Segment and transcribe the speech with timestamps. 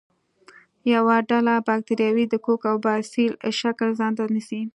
[0.93, 4.61] یوه ډله باکتریاوې د کوک او باسیل شکل ځانته نیسي.